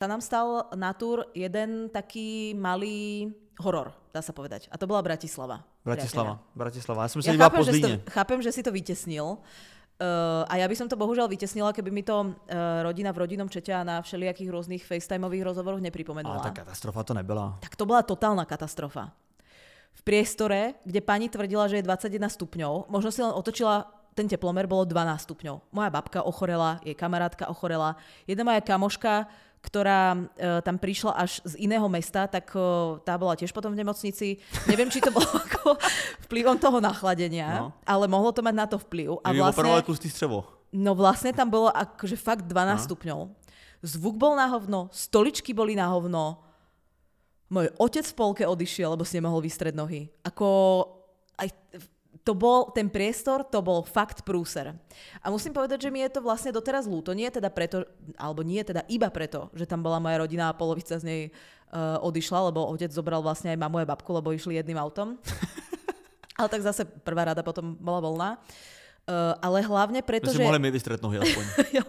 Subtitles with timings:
[0.00, 3.28] sa nám stal na túr jeden taký malý
[3.60, 4.64] horor, dá sa povedať.
[4.72, 5.60] A to bola Bratislava.
[5.84, 6.56] Bratislava, priatelia.
[6.56, 7.00] Bratislava.
[7.04, 9.36] Ja som Ja sa iba chápem, po že, si to, chápem, že si to vytesnil.
[10.00, 13.52] Uh, a ja by som to bohužiaľ vytesnila, keby mi to uh, rodina v rodinnom
[13.52, 16.40] čete a na všelijakých rôznych FaceTimeových rozhovoroch nepripomenula.
[16.40, 17.60] Ale tá katastrofa to nebyla.
[17.60, 19.12] Tak to bola totálna katastrofa.
[19.92, 24.68] V priestore, kde pani tvrdila, že je 21 stupňov, možno si len otočila ten teplomer,
[24.68, 25.72] bolo 12 stupňov.
[25.72, 27.96] Moja babka ochorela, jej kamarátka ochorela.
[28.28, 29.24] Jedna moja kamoška,
[29.60, 32.60] ktorá e, tam prišla až z iného mesta, tak e,
[33.04, 34.36] tá bola tiež potom v nemocnici.
[34.64, 35.76] Neviem, či to bolo ako
[36.28, 37.72] vplyvom toho nachladenia, No.
[37.84, 39.20] ale mohlo to mať na to vplyv.
[39.24, 40.08] A vlastne...
[40.08, 40.44] střevo.
[40.72, 42.84] no vlastne tam bolo akože fakt 12 No.
[42.88, 43.18] stupňov.
[43.80, 46.40] Zvuk bol na hovno, stoličky boli na hovno,
[47.48, 50.08] môj otec v polke odišiel, lebo si nemohol vystrieť nohy.
[50.24, 50.48] Ako
[51.36, 51.48] aj
[52.20, 54.76] to bol, ten priestor, to bol fakt prúser.
[55.24, 57.16] A musím povedať, že mi je to vlastne doteraz ľúto.
[57.16, 57.88] Nie teda preto,
[58.20, 61.22] alebo nie teda iba preto, že tam bola moja rodina a polovica z nej
[61.72, 65.16] uh, odišla, lebo otec zobral vlastne aj mamu a babku, lebo išli jedným autom.
[66.38, 68.30] Ale tak zase prvá rada potom bola voľná.
[69.10, 70.44] Uh, ale hlavne preto, že...
[70.44, 71.44] mohli mi vystrieť nohy aspoň.
[71.82, 71.88] jo,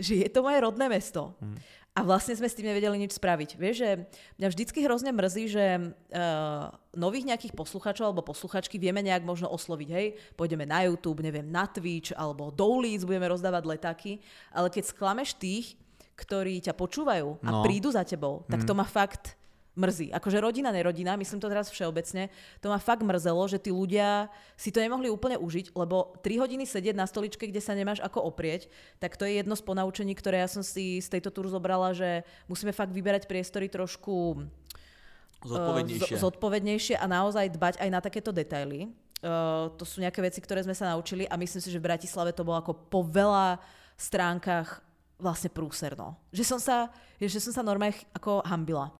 [0.00, 1.36] že je to moje rodné mesto.
[1.36, 1.58] Hmm.
[1.96, 3.56] A vlastne sme s tým nevedeli nič spraviť.
[3.56, 3.90] Vieš, že
[4.36, 9.88] mňa vždycky hrozne mrzí, že uh, nových nejakých posluchačov alebo posluchačky vieme nejak možno osloviť,
[9.96, 14.20] hej, pôjdeme na YouTube, neviem, na Twitch alebo do ulic, budeme rozdávať letáky,
[14.52, 15.80] ale keď sklameš tých,
[16.20, 17.60] ktorí ťa počúvajú a No.
[17.64, 19.32] prídu za tebou, tak to ma fakt
[19.76, 20.10] mrzí.
[20.10, 22.32] Akože rodina, nerodina, myslím to teraz všeobecne,
[22.64, 26.64] to ma fakt mrzelo, že tí ľudia si to nemohli úplne užiť, lebo 3 hodiny
[26.64, 30.40] sedieť na stoličke, kde sa nemáš ako oprieť, tak to je jedno z ponaučení, ktoré
[30.42, 36.16] ja som si z tejto túru zobrala, že musíme fakt vyberať priestory trošku eh, Zodpovednejšie.
[36.16, 38.88] zodpovednejšie a naozaj dbať aj na takéto detaily.
[39.24, 42.36] Uh, to sú nejaké veci, ktoré sme sa naučili a myslím si, že v Bratislave
[42.36, 43.56] to bolo ako po veľa
[43.96, 44.84] stránkach
[45.16, 46.20] vlastne prúserno.
[46.32, 46.76] Že som sa,
[47.16, 48.92] že som sa normálne ako hambila.